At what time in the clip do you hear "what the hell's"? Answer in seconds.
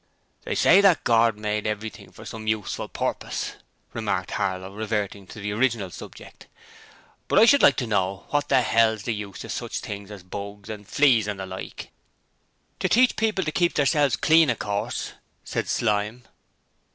8.29-9.03